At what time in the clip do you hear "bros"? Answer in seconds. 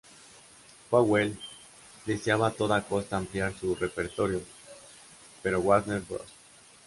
6.01-6.23